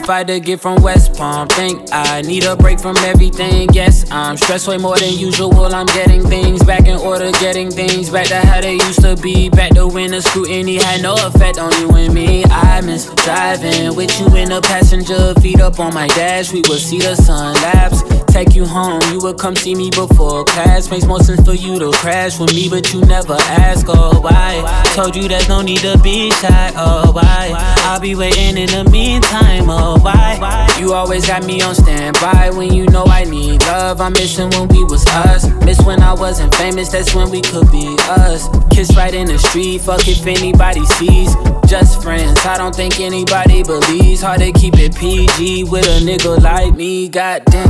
[0.00, 1.46] 95 to get from West Palm.
[1.48, 3.68] Think I need a break from everything.
[3.72, 5.74] Yes, I'm stressed way more than usual.
[5.74, 9.50] I'm getting things back in order, getting things back to how they used to be.
[9.50, 12.44] Back to when the scrutiny had no effect on you and me.
[12.46, 16.50] I miss driving with you in the passenger, feet up on my dash.
[16.52, 19.02] We would see the sun lapse take you home.
[19.12, 20.90] You would come see me before class.
[20.90, 24.82] Makes more sense for you to crash with me, but you never ask, oh why?
[24.94, 27.52] Told you there's no need to be shy, oh why?
[27.88, 30.68] I'll be waiting in the meantime, oh why?
[30.78, 34.00] You always got me on standby when you know I need love.
[34.00, 35.48] I'm missing when we was us.
[35.64, 38.48] Miss when I wasn't famous, that's when we could be us.
[38.70, 41.34] Kiss right in the street, fuck if anybody sees.
[41.66, 44.22] Just friends, I don't think anybody believes.
[44.22, 47.68] Hard to keep it PG with a nigga like me, goddamn.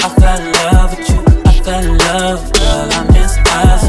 [0.00, 1.28] I fell in love with you.
[1.44, 2.88] I fell in love, girl.
[2.92, 3.82] I miss us.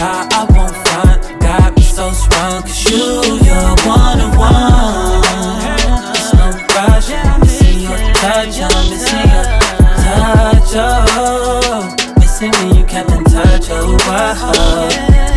[0.00, 2.62] Now I won't front, got me so strong.
[2.62, 5.05] Cause you, you're one on one.
[8.36, 9.44] Touch, I'm missing your
[10.04, 10.72] touch.
[10.76, 13.66] Oh, missing when you kept in touch.
[13.70, 14.88] Oh, wow.
[14.88, 15.36] Missing.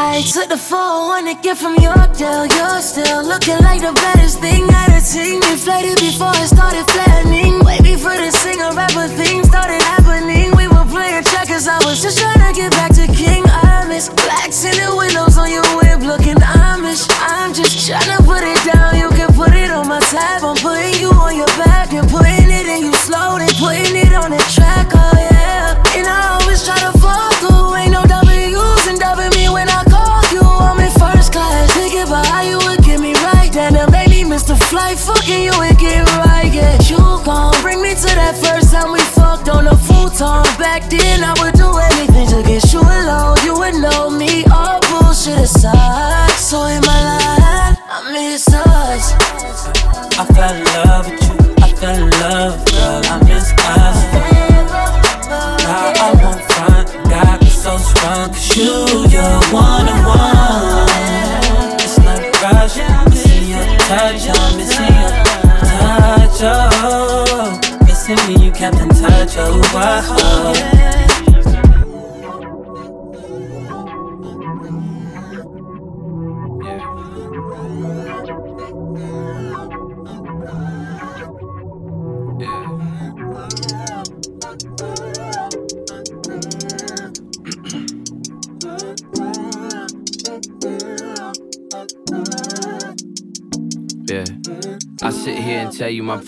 [0.00, 2.46] I took the 401 to from Yorkdale.
[2.56, 5.42] You're still looking like the baddest thing I'd have seen.
[5.50, 7.64] Inflated before it started flattening.
[7.64, 10.57] Way for the singer rapper thing started happening.
[11.08, 11.66] Were playing checkers.
[11.66, 14.14] I was just trying to get back to King Amish.
[14.14, 17.08] Blacks in the windows on your whip looking Amish.
[17.20, 18.96] I'm just trying to put it down.
[18.96, 20.44] You can put it on my tab.
[20.44, 22.47] I'm putting you on your back and putting
[40.78, 41.57] Back then I would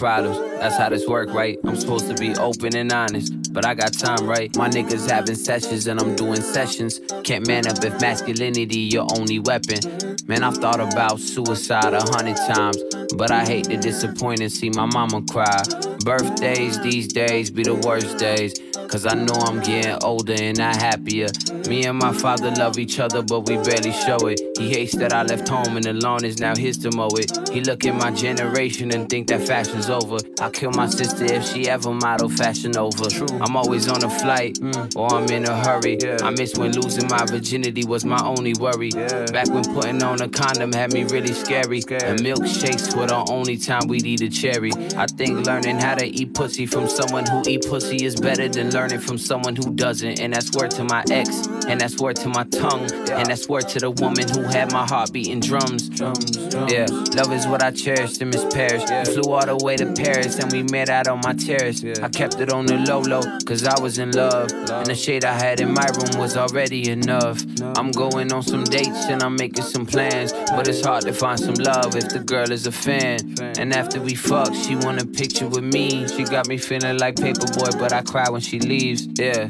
[0.01, 0.39] problems.
[0.59, 1.59] That's how this work, right?
[1.63, 4.55] I'm supposed to be open and honest, but I got time, right?
[4.57, 7.01] My niggas having sessions and I'm doing sessions.
[7.23, 9.79] Can't man up if masculinity your only weapon.
[10.27, 12.79] Man, I've thought about suicide a hundred times,
[13.15, 15.63] but I hate to disappoint and see my mama cry.
[16.03, 18.55] Birthdays these days be the worst days.
[18.91, 21.29] Cause I know I'm getting older and not happier.
[21.69, 24.41] Me and my father love each other, but we barely show it.
[24.59, 27.49] He hates that I left home and the lawn is now his to mow it.
[27.51, 30.17] He look at my generation and think that fashion's over.
[30.41, 33.09] I'll kill my sister if she ever model fashion over.
[33.09, 33.29] True.
[33.41, 34.97] I'm always on a flight mm.
[34.97, 35.97] or I'm in a hurry.
[36.03, 36.19] Yeah.
[36.25, 38.91] I miss when losing my virginity was my only worry.
[38.93, 39.27] Yeah.
[39.27, 41.81] Back when putting on a condom had me really scary.
[41.81, 42.03] Scared.
[42.03, 44.73] And milkshakes were the only time we'd eat a cherry.
[44.97, 48.71] I think learning how to eat pussy from someone who eat pussy is better than
[48.71, 50.21] learning from someone who doesn't.
[50.21, 53.69] And that's word to my ex, and that's word to my tongue, and that's word
[53.69, 55.91] to the woman who had my heart beating drums.
[56.01, 58.85] Yeah, love is what I cherish and Miss Paris.
[59.13, 61.85] Flew all the way to Paris and we met out on my terrace.
[62.03, 64.51] I kept it on the low low, cause I was in love.
[64.53, 67.45] And the shade I had in my room was already enough.
[67.59, 67.73] No.
[67.77, 70.33] I'm going on some dates and I'm making some plans.
[70.33, 73.35] But it's hard to find some love if the girl is a fan.
[73.59, 76.07] And after we fuck, she want a picture with me.
[76.09, 78.70] She got me feeling like Paperboy, but I cry when she leaves.
[78.71, 79.49] Yeah.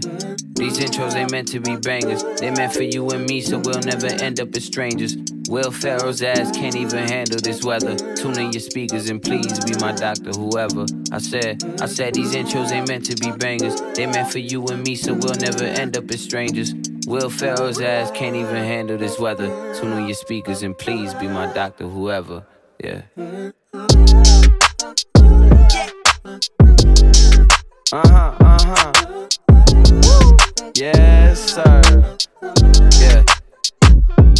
[0.54, 2.24] These intros ain't meant to be bangers.
[2.40, 5.14] They meant for you and me, so we'll never end up as strangers.
[5.46, 7.96] Will Ferrell's ass can't even handle this weather.
[8.16, 10.86] Tune in your speakers and please be my doctor, whoever.
[11.12, 13.78] I said, I said these intros ain't meant to be bangers.
[13.94, 16.72] They meant for you and me, so we'll never end up as strangers.
[17.06, 19.74] Will Ferrell's ass can't even handle this weather.
[19.78, 22.46] Tune in your speakers and please be my doctor, whoever.
[22.82, 23.02] Yeah.
[27.92, 29.28] Uh huh, uh huh.
[30.76, 31.82] Yes, sir.
[33.00, 33.24] Yeah.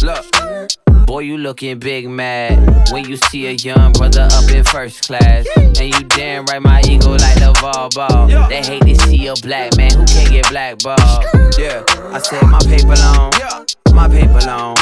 [0.01, 1.05] Look.
[1.05, 5.45] Boy, you looking big mad when you see a young brother up in first class.
[5.57, 8.27] And you damn right, my ego like the ball ball.
[8.47, 11.25] They hate to see a black man who can't get blackballed.
[11.57, 14.77] Yeah, I said my paper long, Yeah my paper long.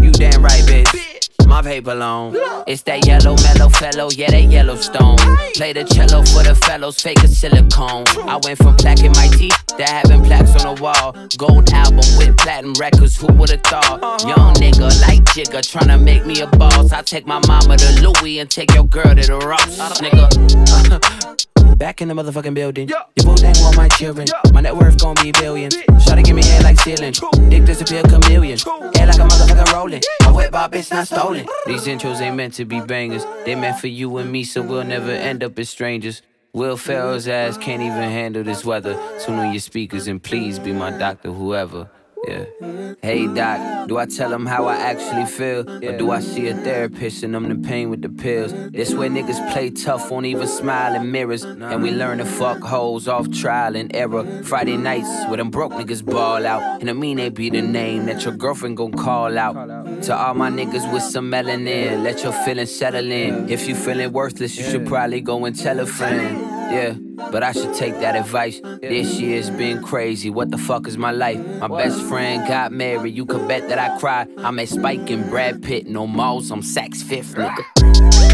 [0.00, 2.34] You damn right, bitch my paper long.
[2.66, 5.16] It's that yellow mellow fellow, yeah, that Yellowstone.
[5.54, 8.06] Play the cello for the fellows, fake a silicone.
[8.28, 11.12] I went from plaque in my teeth to having plaques on the wall.
[11.36, 14.00] Gold album with platinum records, who would've thought?
[14.22, 16.92] Young nigga like Jigga, tryna make me a boss.
[16.92, 21.36] I take my mama to Louis and take your girl to the Ross, nigga.
[21.76, 22.88] Back in the motherfucking building.
[22.88, 23.02] Yeah.
[23.16, 24.26] Your boo dang want my children.
[24.26, 24.50] Yeah.
[24.50, 25.76] My net worth gon' be billions.
[25.76, 27.12] Shawty give me head like ceiling.
[27.50, 28.58] Dick disappear chameleon.
[28.94, 30.02] Head like a motherfucking rolling.
[30.22, 31.35] My wet bar bitch not stolen.
[31.66, 33.24] These intros ain't meant to be bangers.
[33.44, 36.22] They meant for you and me, so we'll never end up as strangers.
[36.52, 38.94] Will Ferrell's ass can't even handle this weather.
[39.24, 41.90] Tune on your speakers and please be my doctor, whoever.
[42.26, 42.46] Yeah.
[43.02, 45.68] Hey doc, do I tell him how I actually feel?
[45.68, 48.52] Or do I see a therapist and I'm the pain with the pills?
[48.72, 51.44] This way niggas play tough, won't even smile in mirrors.
[51.44, 54.24] And we learn to fuck hoes off trial and error.
[54.42, 56.80] Friday nights where them broke niggas ball out.
[56.80, 59.54] And I mean they be the name that your girlfriend gon' call out.
[60.02, 63.48] To all my niggas with some melanin, let your feelings settle in.
[63.48, 66.38] If you feeling worthless, you should probably go and tell a friend.
[66.72, 66.92] Yeah.
[67.32, 68.60] But I should take that advice.
[68.80, 70.30] This year's been crazy.
[70.30, 71.44] What the fuck is my life?
[71.60, 73.16] My best friend got married.
[73.16, 74.28] You could bet that I cried.
[74.38, 75.86] I'm at Spike and Brad Pitt.
[75.86, 78.25] No malls, I'm Saks Fifth, nigga.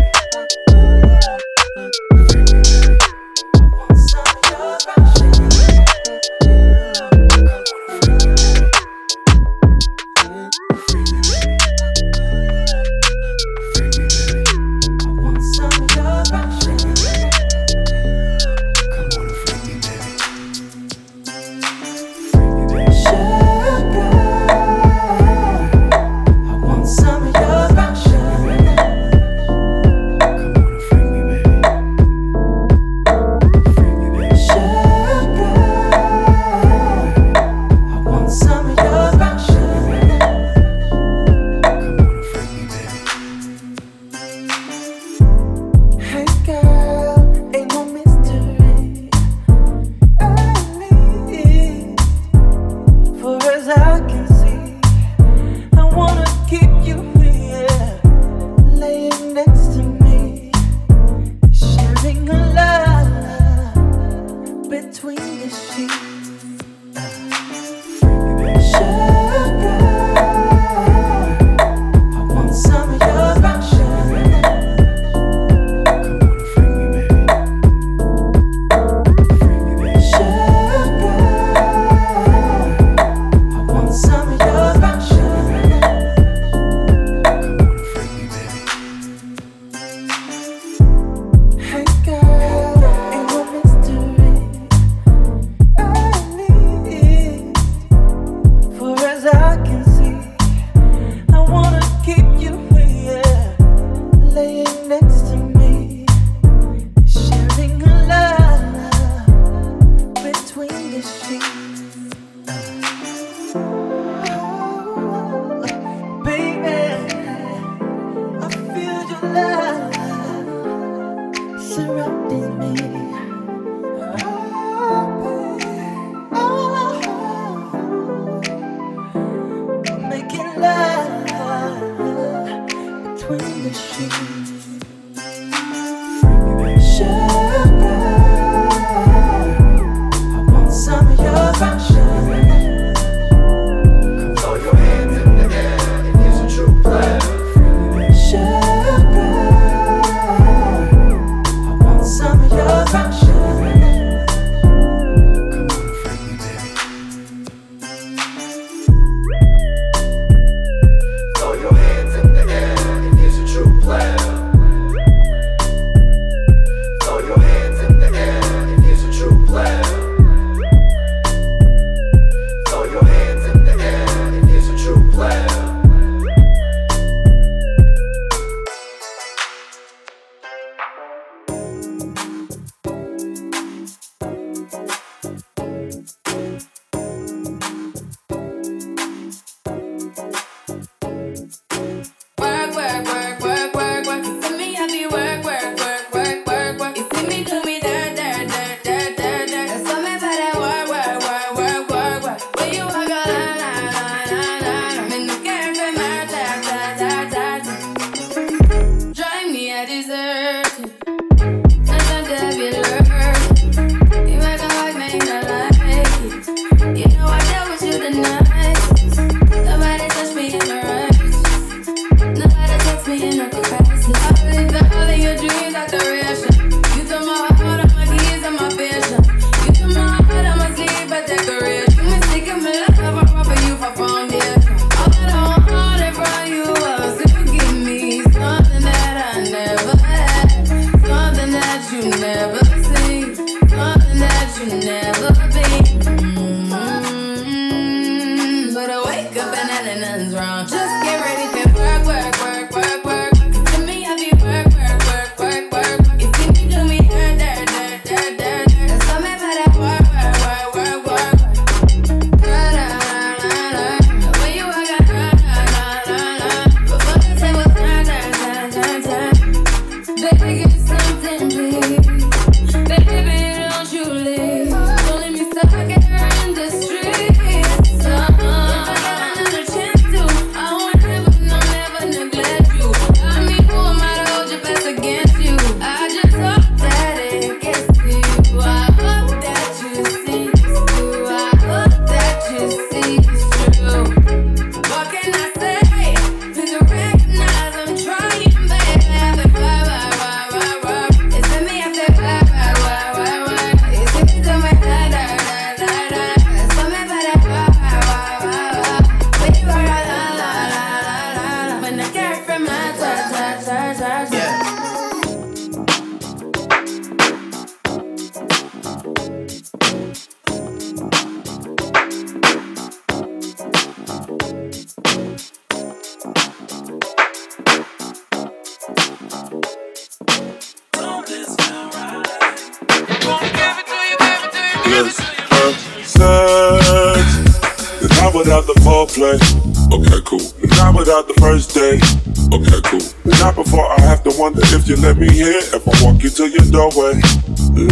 [345.23, 347.15] me here if I walk you to your doorway.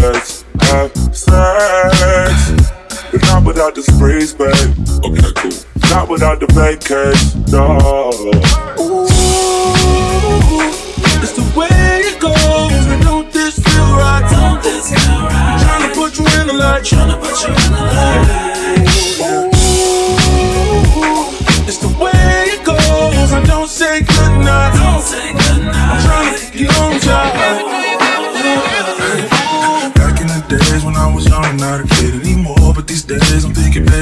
[0.03, 2.35] Let's have sex.
[3.12, 4.53] But not without the sprays, babe.
[5.05, 5.57] Okay, cool.
[5.90, 8.11] Not without the vacates, no.
[8.79, 9.07] Ooh,
[11.23, 11.69] it's the way
[12.11, 12.87] it goes.
[12.88, 14.27] We know this feel right.
[14.31, 15.59] Don't this feel right.
[15.62, 16.83] Tryna put you in the light.
[16.83, 18.39] Tryna put you in the light.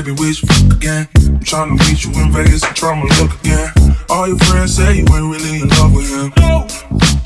[0.08, 0.42] baby, wish
[0.72, 1.08] again.
[1.16, 3.70] I'm trying to meet you in Vegas and try to look again.
[4.08, 6.32] All your friends say you ain't really in love with him.
[6.38, 6.66] No.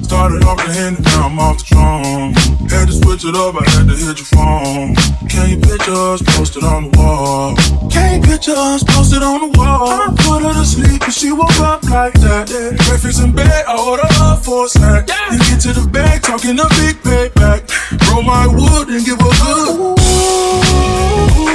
[0.03, 2.35] Started off the hand and now I'm off the drum.
[2.69, 4.95] Had to switch it up, I had to hit your phone.
[5.29, 7.57] Can you picture us posted on the wall?
[7.91, 9.89] Can you picture us posted on the wall?
[9.89, 12.51] I put her to sleep and she woke up like that.
[12.51, 12.77] Yeah.
[12.89, 15.09] Breakfast in bed, I order up for a snack.
[15.09, 15.31] Yeah.
[15.31, 17.71] Then get to the bag, talking a big payback.
[18.11, 19.99] Roll my wood and give a good.
[19.99, 21.52] Ooh.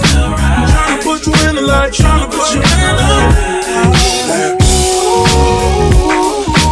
[0.00, 1.92] Trying to put you in the light.
[1.92, 3.36] Trying to put you in the light.
[4.62, 5.26] Ooh,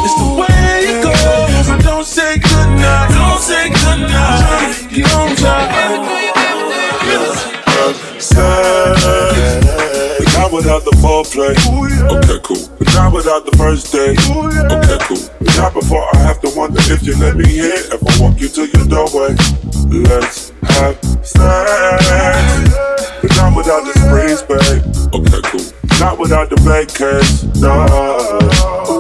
[0.05, 1.69] it's the way it goes.
[1.85, 3.11] Don't say goodnight.
[3.11, 4.49] Don't say goodnight.
[10.53, 10.91] Without the.
[11.31, 12.65] Okay, cool.
[13.13, 14.11] Without the first day.
[14.11, 15.23] Okay, cool.
[15.73, 17.73] Before I have to wonder if you let me in.
[17.93, 19.37] If I walk you to your doorway,
[20.09, 22.00] let's have sex
[23.71, 25.15] without the sprays, babe.
[25.15, 26.01] Okay, cool.
[26.01, 29.00] Not without the black case, nah.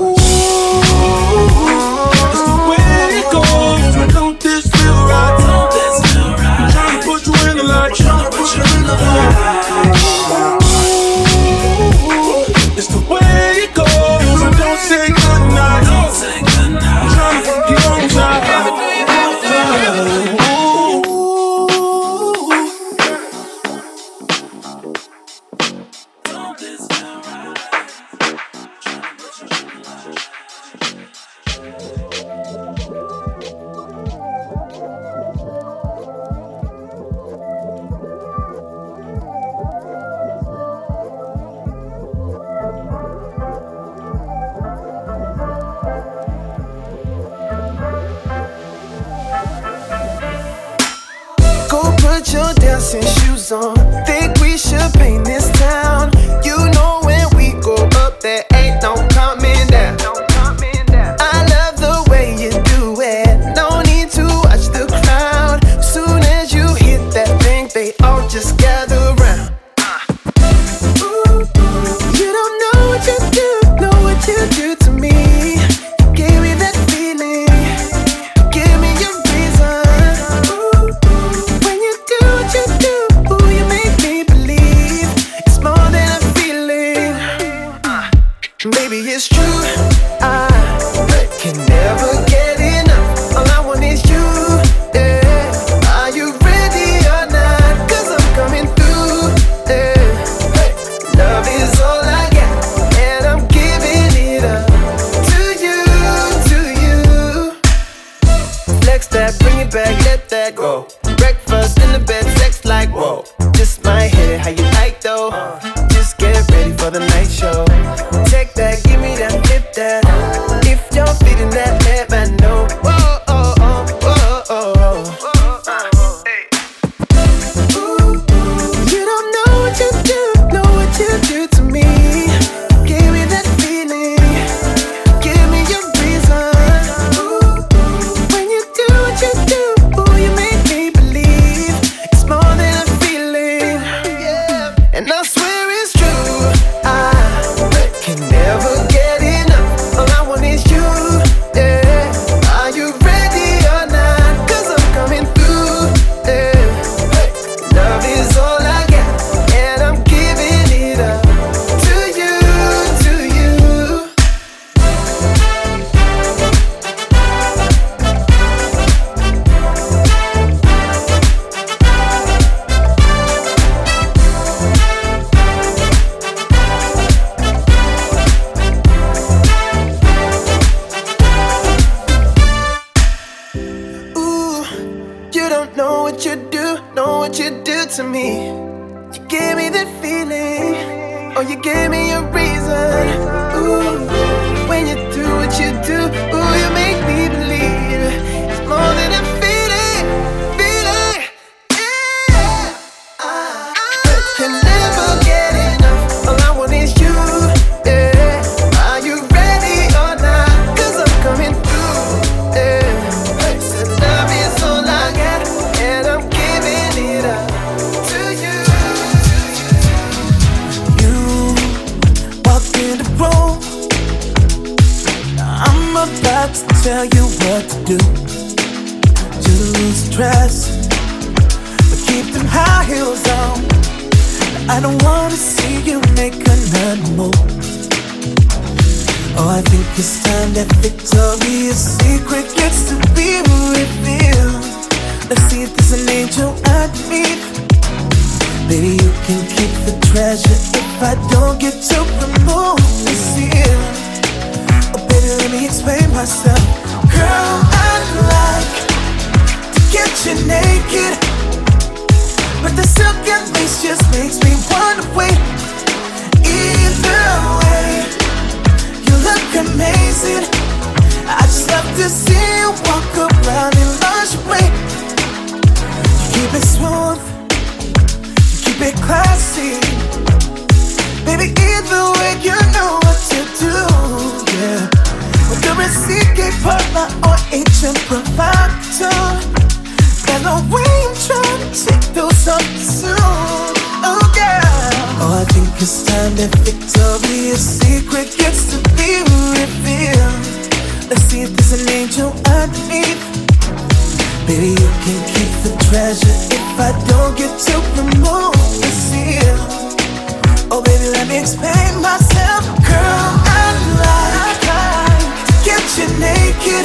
[311.40, 313.30] explain myself, girl.
[313.48, 316.84] I'd like, to get you naked,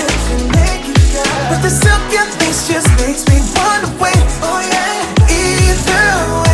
[1.50, 4.16] but the silk your face just makes me run away.
[4.42, 6.45] Oh yeah, either way.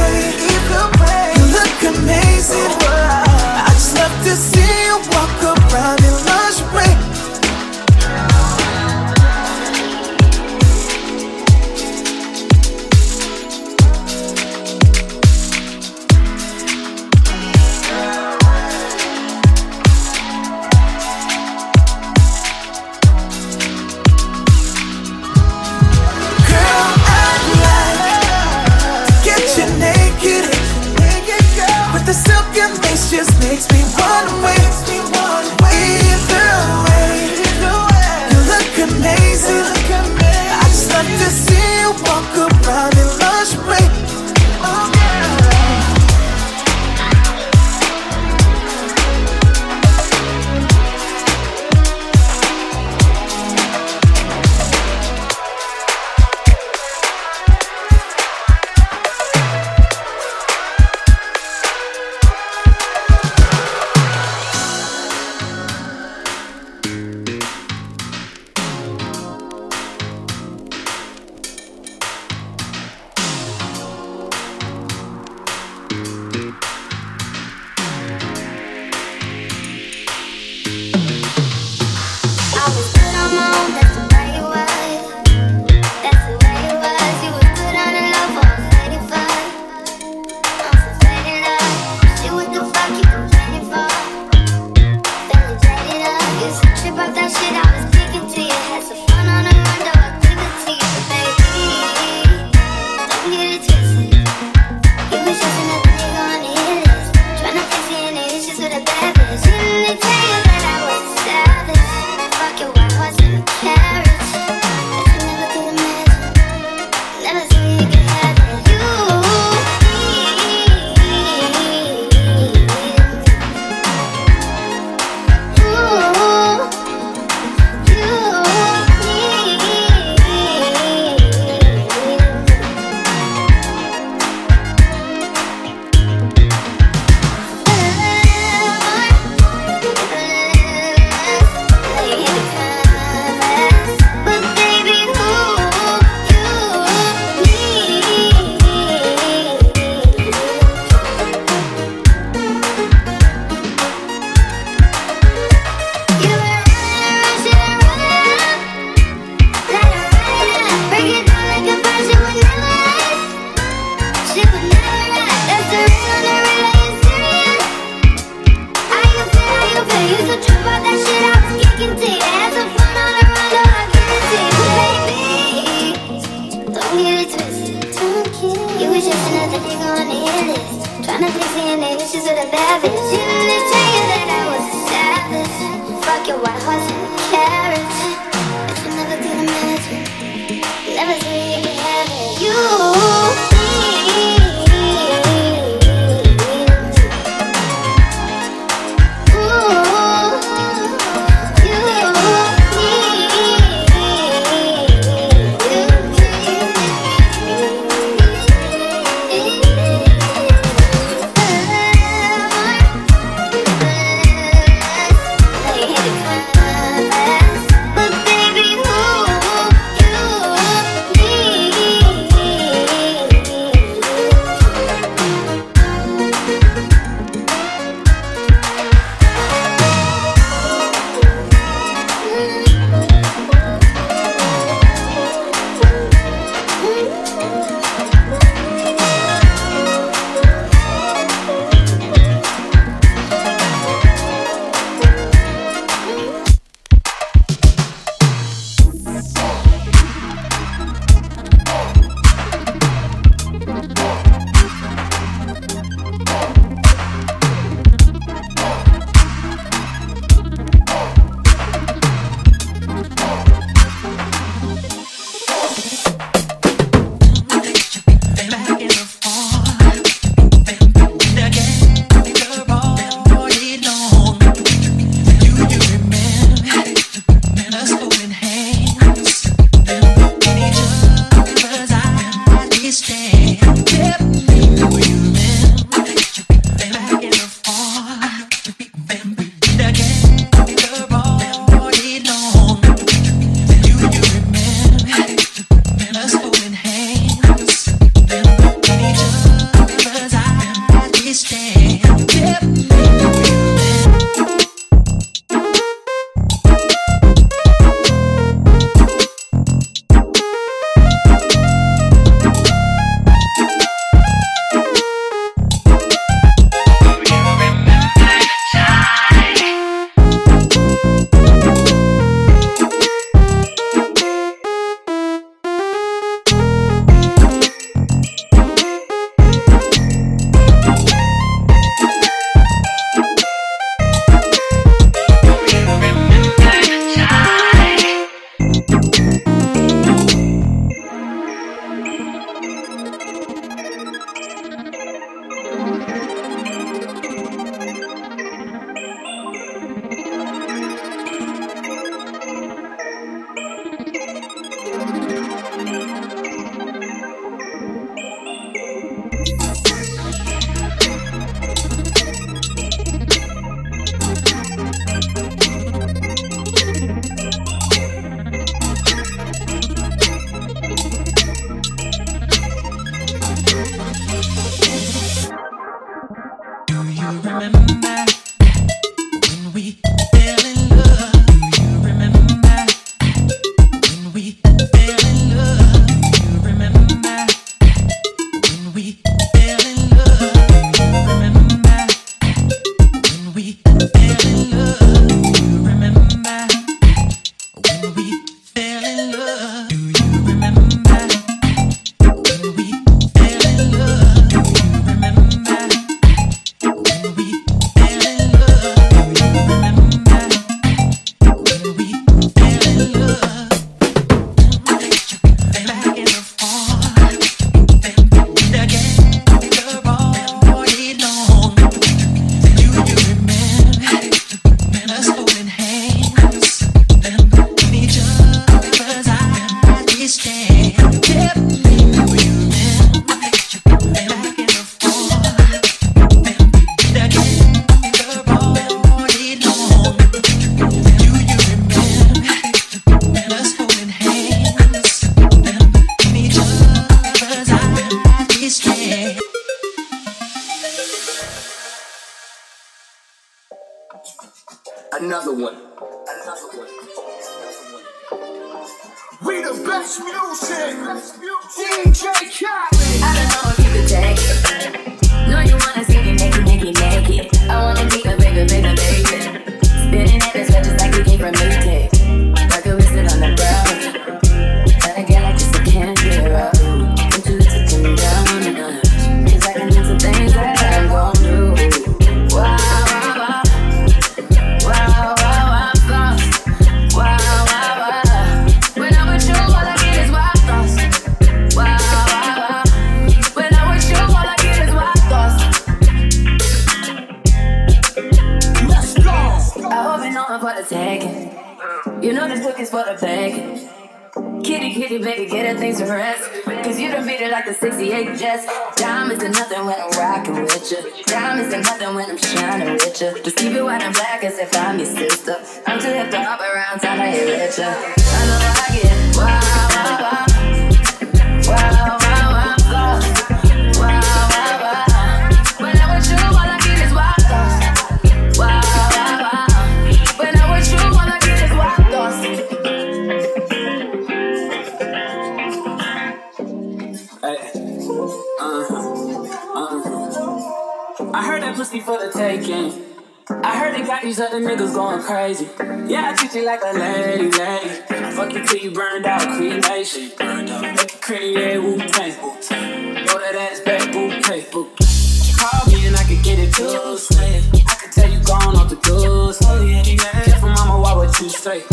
[557.38, 559.56] I can tell you gone off the good.
[559.64, 560.02] Oh,
[560.44, 561.84] Careful, mama, why what you say?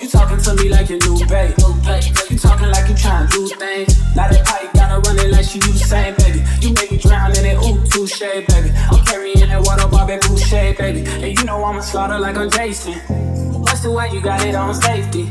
[0.00, 1.54] You talking to me like your new babe.
[2.30, 3.98] You talking like you trying to do things.
[4.14, 6.44] Now that pipe gotta run it like she Usain, baby.
[6.60, 8.70] You make me drown in it, ooh, touche, baby.
[8.90, 11.04] I'm carrying that water, Bobby Boucher, baby.
[11.06, 12.94] And you know I'ma slaughter like I'm Jason.
[13.62, 15.28] What's the way you got it on safety?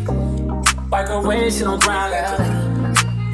[0.90, 2.87] Bike away, shit on ground, like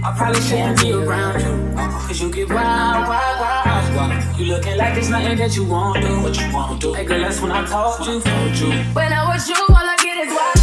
[0.05, 1.73] I probably shouldn't be around you.
[1.75, 4.37] Cause you get wild, wild, wild, wild.
[4.37, 6.21] You looking like there's nothing that you won't do.
[6.21, 6.93] What you won't do.
[6.93, 8.15] Hey girl, that's when I told you.
[8.15, 8.83] You.
[8.93, 10.59] When I was you, all I get is wild.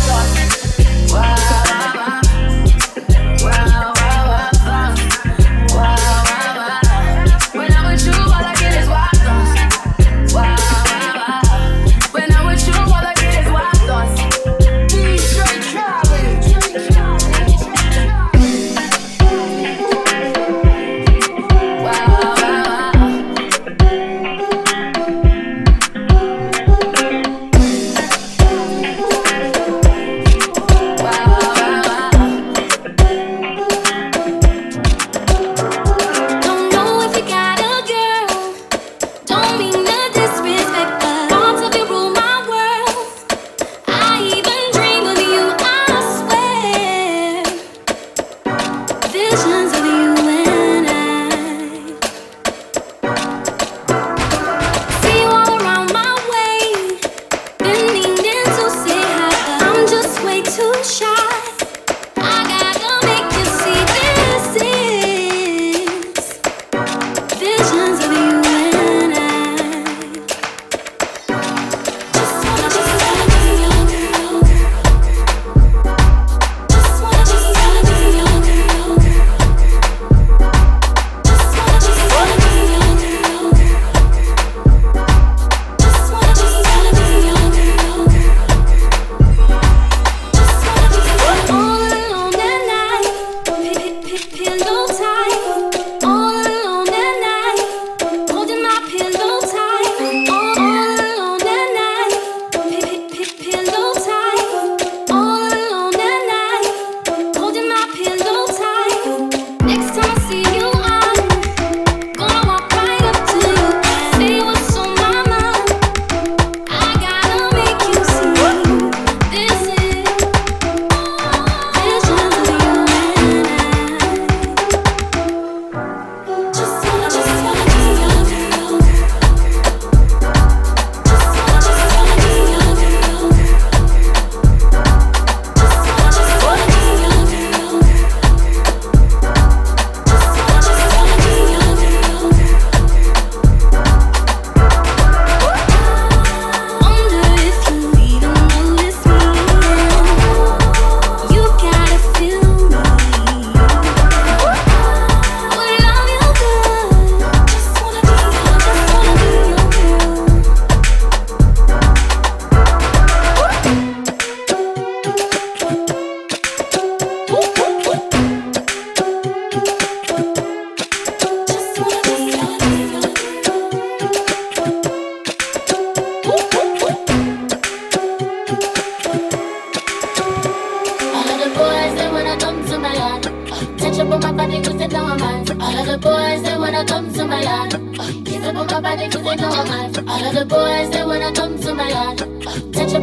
[1.10, 2.26] Wild, wild, wild.
[3.42, 5.74] Wild, wild, wild.
[5.74, 6.09] Wild.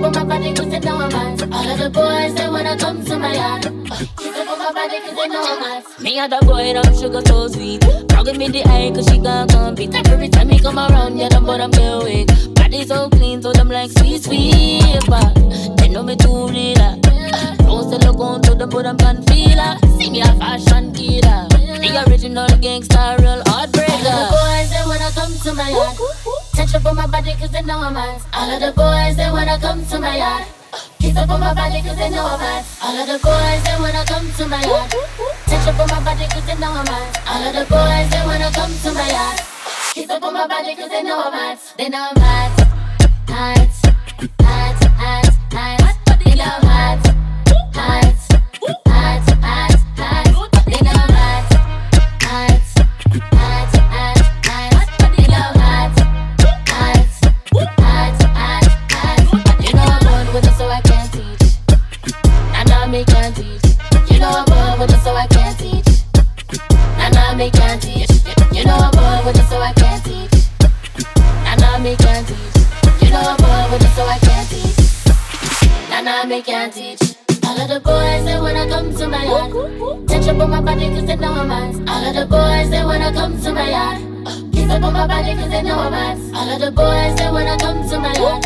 [0.08, 1.42] On my body cause they know I'm hot.
[1.52, 3.64] All of the boys, they wanna come to my yard.
[3.64, 6.00] Kiss uh, up on my body they know I'm hot.
[6.02, 7.84] Me and the boy, them sugar so sweet.
[8.12, 9.94] Now me the eye cause she gon' compete.
[10.08, 12.56] Every time he come around, yeah, them but I'm get weak.
[12.56, 15.04] Body so clean, so them like sweet, sweet.
[15.10, 15.36] But
[15.76, 16.76] they know me too real.
[17.68, 19.60] Don't sell look on to them, but I'm can feel
[20.00, 21.57] See me a fashion killer.
[21.88, 24.12] The original gangster, real heartbreaker.
[24.12, 25.96] All of the boys, they wanna come to my yard.
[26.54, 28.20] Touch up on my body cause they know I'm hot.
[28.36, 30.46] All of the boys, they wanna come to my yard.
[31.00, 32.66] Kiss up on my body cause they know I'm hot.
[32.84, 34.92] All of the boys, they wanna come to my yard.
[35.48, 37.24] Touch up on my body cause they know I'm hot.
[37.24, 39.40] All of the boys, they wanna come to my yard.
[39.96, 41.60] Kiss up on my body cause they know I'm hot.
[41.78, 42.52] They know I'm hot.
[43.32, 43.72] Hot,
[44.44, 45.26] hot, hot,
[45.56, 46.20] hot.
[46.20, 47.17] They know I'm hot.
[62.90, 63.62] Me can't teach.
[64.10, 65.88] You know I'm born with it, so I can't teach.
[71.78, 72.50] Nah, me can't teach.
[73.02, 74.78] You know I'm born with it, so I can't teach.
[75.90, 77.02] Nah, nah, me can't teach.
[77.46, 80.08] All of the boys, they wanna come to my yard.
[80.08, 81.76] Touch up on my body, cause they know I'm hot.
[81.88, 83.98] All of the boys, they wanna come to my yard.
[84.26, 86.18] Kiss up on my body, cause they know I'm hot.
[86.36, 88.44] All of the boys, they wanna come to my yard.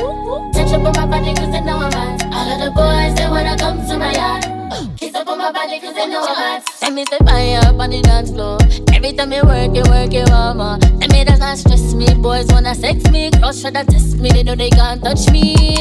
[0.53, 2.23] Touch up on my body, cause they know I'm hot.
[2.31, 4.61] All of the boys, they wanna come to my yard.
[4.97, 6.63] Kiss up on my body cause they know I'm hot.
[6.81, 8.57] Let me say fire up on the dance floor.
[8.93, 10.77] Every time you work, you work, you want more.
[10.99, 12.13] Let me does not stress me.
[12.15, 13.31] Boys wanna sex me.
[13.31, 14.29] Girls try to test me.
[14.29, 15.75] They know they can't touch me.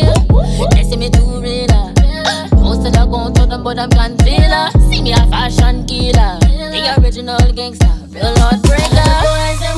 [0.72, 1.70] They see me too real.
[1.70, 2.48] Uh.
[2.56, 4.70] Most of them gon' to them, but I'm can feel her.
[4.90, 6.38] See me a fashion killer.
[6.40, 9.69] The original gangster, real heartbreaker.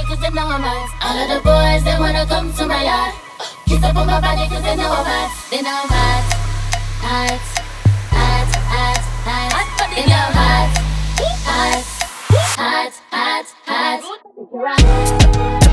[0.00, 0.88] Body cause they know I'm hot.
[1.02, 3.14] All of the boys, they wanna come to my yard.
[3.66, 5.30] Kiss up on my body cause they know I'm hot.
[5.50, 6.24] They know I'm hot.
[7.00, 7.40] Hot,
[8.10, 9.70] hot, hot, hot.
[9.98, 10.70] In your heart,
[11.44, 11.84] hot,
[12.56, 14.10] hot, hot, hot.
[14.50, 15.69] thinking about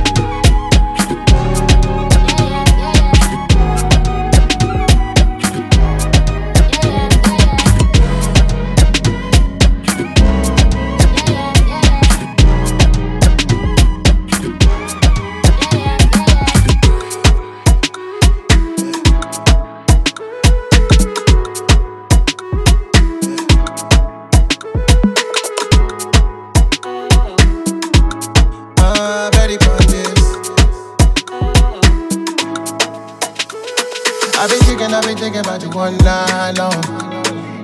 [35.78, 36.74] one night long.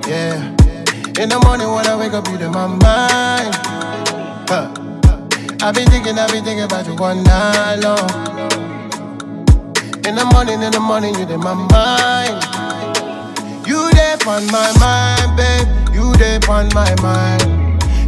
[0.06, 0.38] Yeah.
[1.18, 3.54] In the morning when I wake up, you in my mind.
[4.46, 4.70] Huh.
[5.60, 8.06] I've been thinking, I've been thinking about you one night long.
[10.06, 12.38] In the morning, in the morning, you in my mind.
[13.66, 15.66] You there on my mind, babe.
[15.92, 17.42] You there on my mind.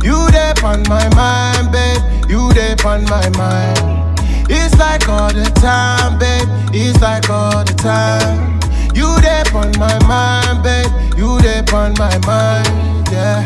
[0.04, 2.30] You there on my mind, babe.
[2.30, 4.20] You there on my mind.
[4.48, 6.46] It's like all the time, babe.
[6.72, 8.55] It's like all the time.
[8.97, 10.90] You there on my mind, babe.
[11.18, 13.44] You there on my mind, yeah.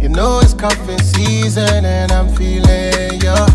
[0.00, 3.46] You know it's cuffing season and I'm feeling ya.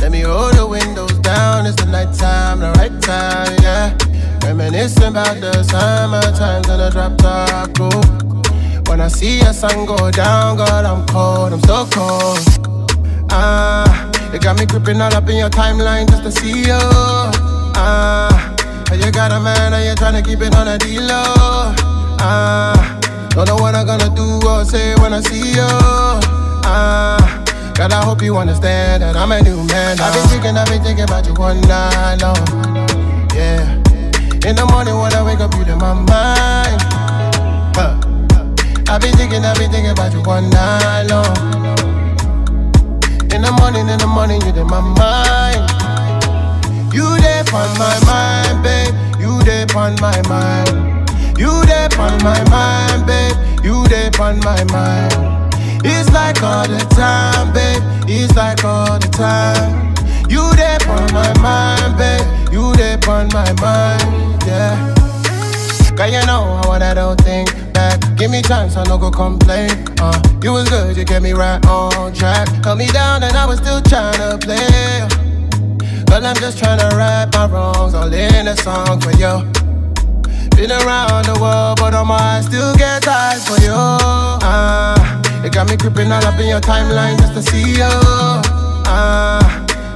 [0.00, 3.94] Let me roll the windows down, it's the night time, the right time, yeah.
[4.42, 8.02] Reminiscing about the summer times on the drop top cool.
[8.88, 13.28] When I see a sun go down, God, I'm cold, I'm so cold.
[13.30, 16.80] Ah, you got me creeping all up in your timeline just to see you.
[17.76, 18.56] Ah.
[18.92, 21.74] You got a man and you're trying to keep it on a deal low.
[22.22, 22.98] Ah,
[23.30, 25.66] don't know what I'm gonna do or say when I see you.
[26.66, 27.42] Ah,
[27.74, 29.96] God, I hope you understand that I'm a new man.
[29.96, 30.08] Now.
[30.08, 32.36] I've been thinking, I've been thinking about you one night long.
[33.34, 33.62] Yeah.
[34.46, 36.82] In the morning when I wake up, you're in my mind.
[37.74, 37.94] Huh.
[38.92, 41.36] I've been thinking, I've been thinking about you one night long.
[43.32, 45.79] In the morning, in the morning, you're in my mind.
[46.92, 48.94] You there on my mind, babe.
[49.20, 51.08] You there on my mind.
[51.38, 53.36] You there on my mind, babe.
[53.64, 55.54] You there on my mind.
[55.84, 57.82] It's like all the time, babe.
[58.08, 59.94] It's like all the time.
[60.28, 62.52] You there on my mind, babe.
[62.52, 64.94] You there on my mind, yeah.
[65.96, 68.00] Cause you know I don't think back.
[68.16, 69.70] Give me chance, I no go complain.
[70.00, 72.48] Uh, you was good, you get me right on track.
[72.64, 75.29] Held me down and I was still trying to play.
[76.10, 79.46] But I'm just trying to right my wrongs, all in a song for you.
[80.58, 83.72] Been around the world, but on my eyes still get eyes for you.
[83.72, 84.98] Uh,
[85.44, 87.92] it got me creeping all up in your timeline just to see you.
[88.90, 89.38] Uh,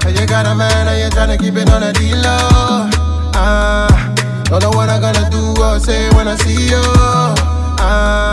[0.07, 2.17] you got a man and you're trying to keep it on a deal.
[2.17, 2.89] Uh,
[3.35, 6.83] ah, don't know what I'm gonna do or say when I see you.
[7.83, 8.33] Uh,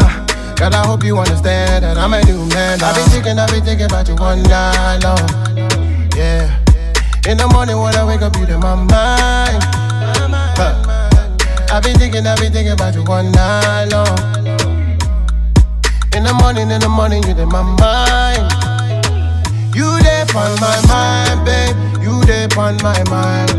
[0.55, 2.79] God, I hope you understand that I'm a new man.
[2.83, 6.07] I've been thinking, I've been thinking about you one night long.
[6.15, 6.60] Yeah.
[7.29, 9.61] In the morning when I wake up, you in my mind.
[10.57, 10.73] Huh.
[11.71, 14.17] I be thinking, I be thinking about you one night long.
[16.17, 18.41] In the morning, in the morning, you in my mind.
[19.75, 21.77] You there on my mind, babe.
[22.01, 23.53] You there on my mind.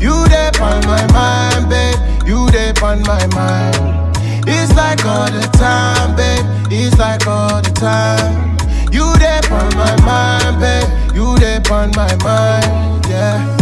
[0.00, 1.98] You there on my mind, babe.
[2.24, 4.16] You there on my mind.
[4.46, 6.46] It's like all the time, babe.
[6.70, 8.56] It's like all the time.
[8.92, 11.16] You there on my mind, babe.
[11.16, 12.91] You there on my mind.
[13.22, 13.61] é.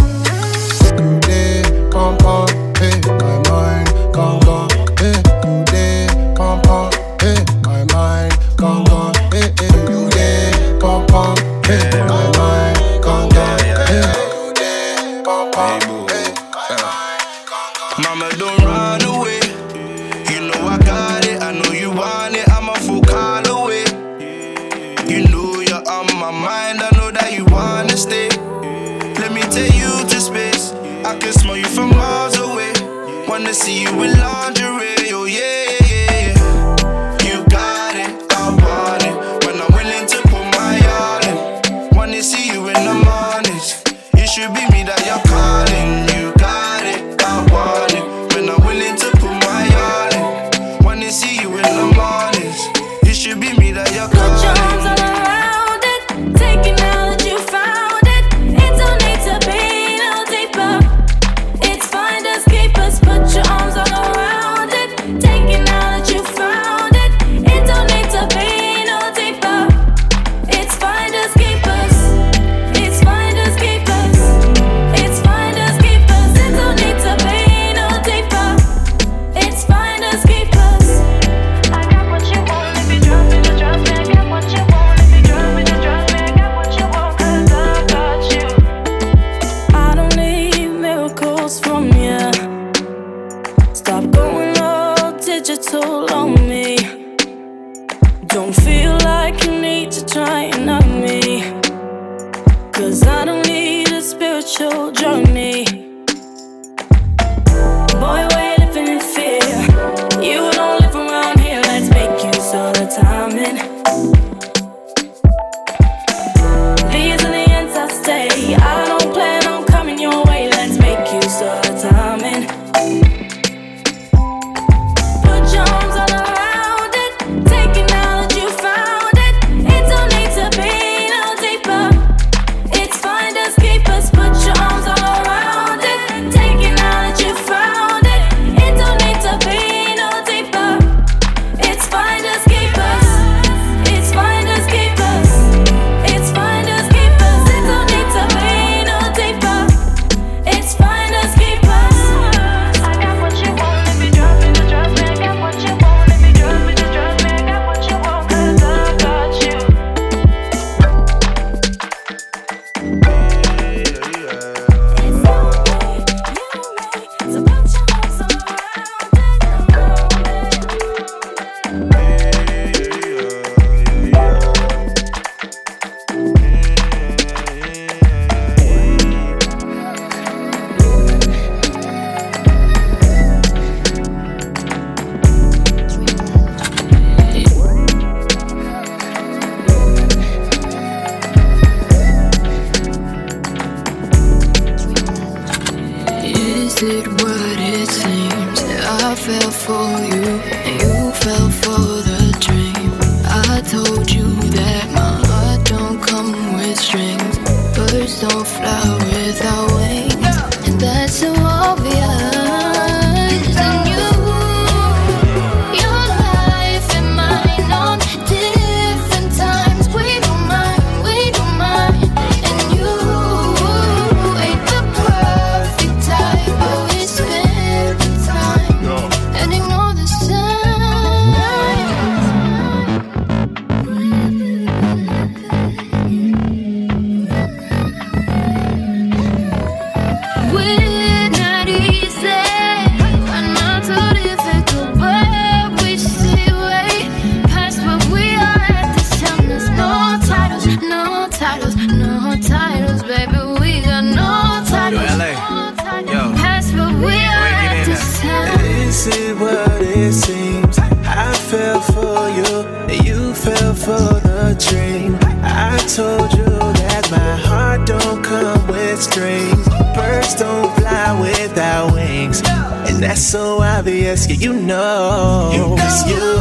[274.11, 275.51] ask you, you know.
[275.53, 275.77] You know.
[275.79, 276.40] It's you.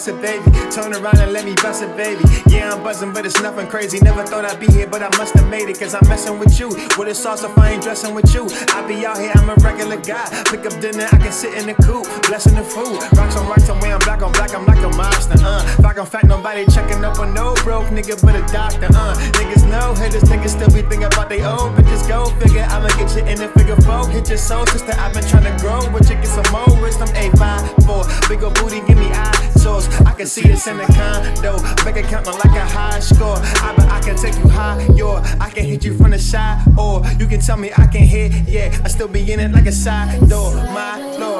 [0.00, 2.24] said, baby, Turn around and let me baby.
[2.48, 4.00] Yeah, I'm buzzing, but it's nothing crazy.
[4.00, 5.78] Never thought I'd be here, but I must have made it.
[5.78, 6.68] Cause I'm messing with you.
[6.98, 8.48] With a sauce if I ain't dressing with you.
[8.74, 10.26] I be out here, I'm a regular guy.
[10.50, 12.04] Pick up dinner, I can sit in the coop.
[12.26, 12.98] Blessing the food.
[13.16, 15.62] Rocks on rocks, I'm wearing black on black, I'm like a monster, uh.
[15.80, 19.14] Fact on fact, nobody checking up on no broke nigga, but a doctor, uh.
[19.38, 22.02] Niggas know haters niggas still be thinking about they old bitches.
[22.08, 24.08] Go figure, I'ma get you in the figure four.
[24.08, 27.08] Hit your soul, sister, I've been trying to grow, but you get some more wisdom.
[27.14, 29.86] A5, 4, bigger booty, give me eye sauce.
[30.06, 31.59] I can see it in the condo.
[31.84, 33.36] Bank account look like a high score.
[33.36, 35.16] I bet I can take you high, yo.
[35.40, 38.48] I can hit you from the side, or you can tell me I can hit.
[38.48, 40.54] Yeah, I still be in it like a side door.
[40.54, 41.39] My lord.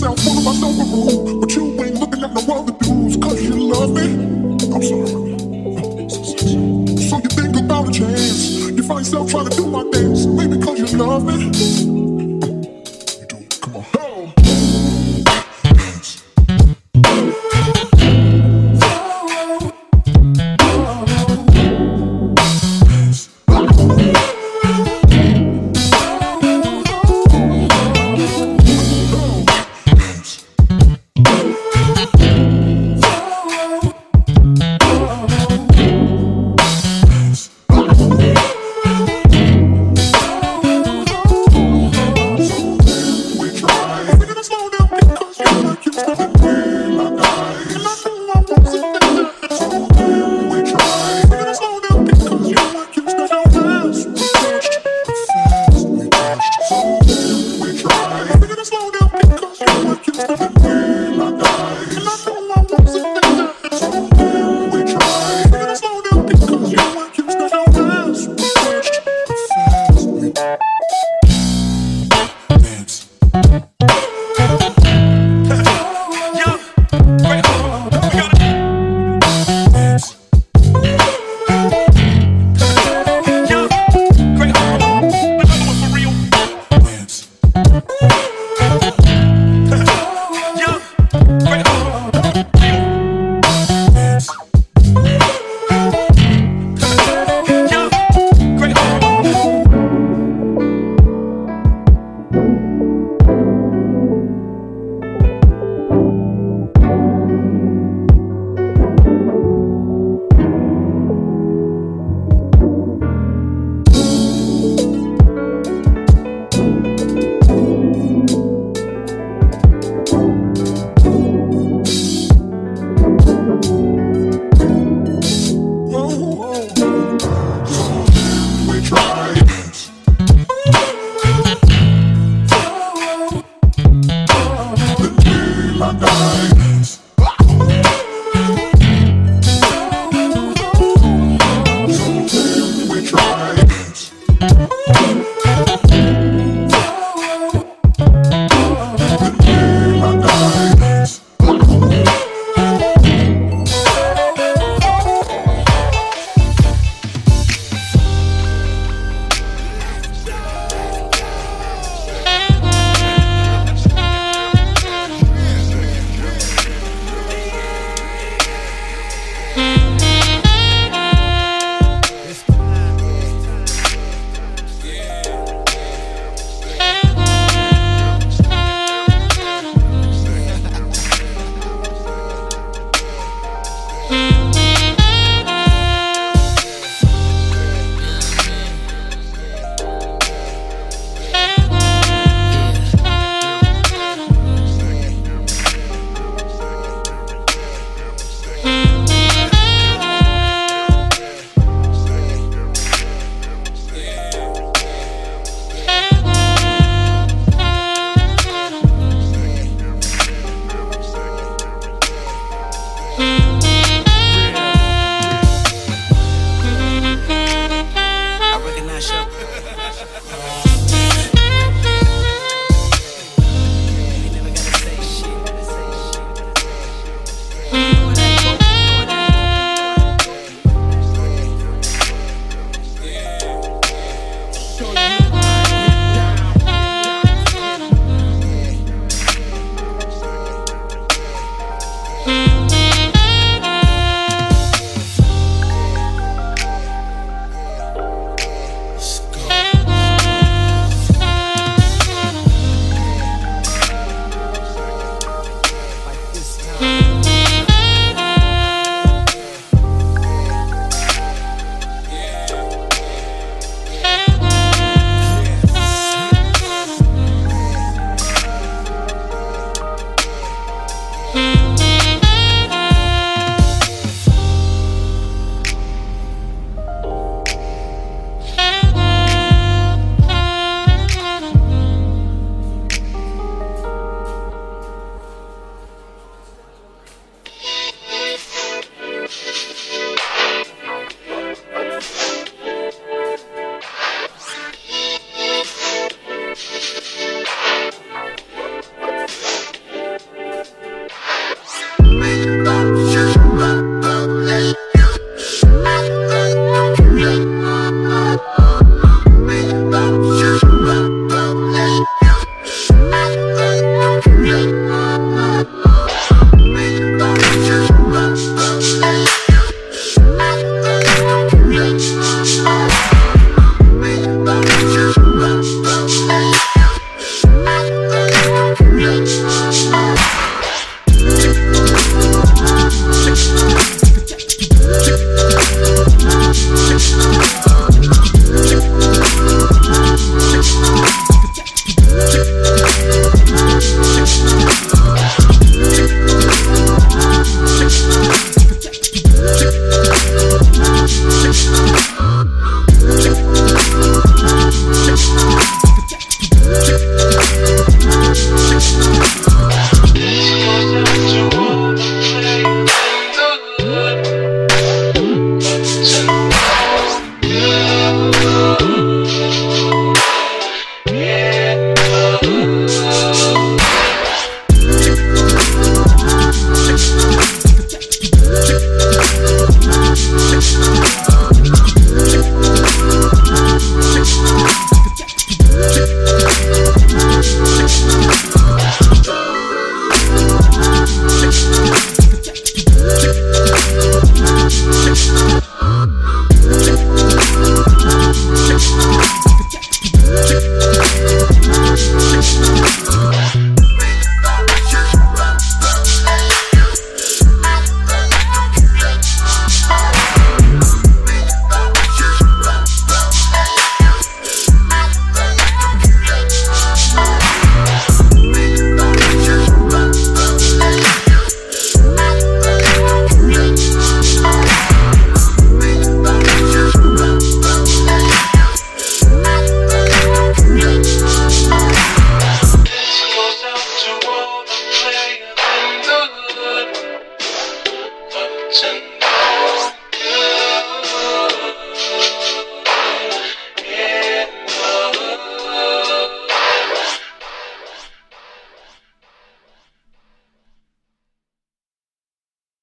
[0.00, 1.27] myself, full of myself, a rules.